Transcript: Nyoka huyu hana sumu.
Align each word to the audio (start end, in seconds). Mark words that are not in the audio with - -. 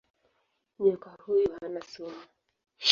Nyoka 0.83 1.09
huyu 1.23 1.49
hana 1.59 1.81
sumu. 1.91 2.21